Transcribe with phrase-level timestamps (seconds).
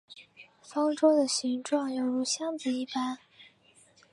[0.63, 3.19] 方舟的形状有如箱子一般。